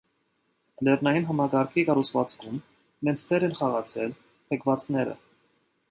[0.87, 2.59] Լեռնային համակարգի կառուցվածքում
[3.09, 5.17] մեծ դեր են խաղացել բեկվածքները։